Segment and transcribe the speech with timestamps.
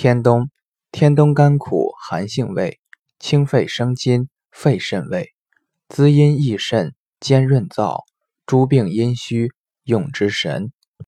[0.00, 0.48] 天冬，
[0.92, 2.78] 天冬甘苦，寒性味，
[3.18, 5.34] 清肺生津，肺肾胃，
[5.88, 8.04] 滋阴益肾，兼润燥，
[8.46, 9.50] 诸病阴虚，
[9.82, 10.70] 用之神。